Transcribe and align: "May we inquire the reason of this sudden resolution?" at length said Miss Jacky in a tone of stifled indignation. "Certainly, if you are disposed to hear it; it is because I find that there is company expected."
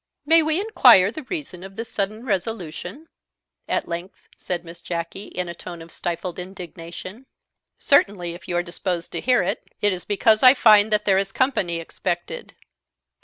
"May 0.25 0.41
we 0.41 0.59
inquire 0.59 1.11
the 1.11 1.21
reason 1.25 1.61
of 1.63 1.75
this 1.75 1.87
sudden 1.87 2.25
resolution?" 2.25 3.07
at 3.67 3.87
length 3.87 4.29
said 4.35 4.65
Miss 4.65 4.81
Jacky 4.81 5.25
in 5.25 5.47
a 5.47 5.53
tone 5.53 5.79
of 5.79 5.91
stifled 5.91 6.39
indignation. 6.39 7.27
"Certainly, 7.77 8.33
if 8.33 8.47
you 8.47 8.57
are 8.57 8.63
disposed 8.63 9.11
to 9.11 9.21
hear 9.21 9.43
it; 9.43 9.61
it 9.79 9.93
is 9.93 10.03
because 10.05 10.41
I 10.41 10.55
find 10.55 10.91
that 10.91 11.05
there 11.05 11.19
is 11.19 11.31
company 11.31 11.77
expected." 11.79 12.55